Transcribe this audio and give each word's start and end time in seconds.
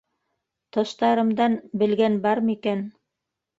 Тыштарымдан 0.77 1.59
белгән 1.83 2.19
бар 2.25 2.43
микән. 2.51 2.85